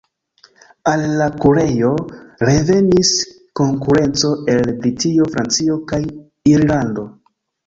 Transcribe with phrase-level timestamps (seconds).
[0.91, 1.91] Al la kurejo
[2.49, 3.11] revenis
[3.61, 6.01] konkurenco el Britio, Francio kaj
[6.55, 7.07] Irlando.